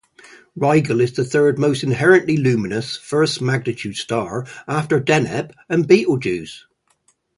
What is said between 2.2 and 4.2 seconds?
luminous first magnitude